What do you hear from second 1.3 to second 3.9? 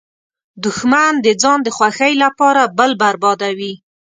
ځان د خوښۍ لپاره بل بربادوي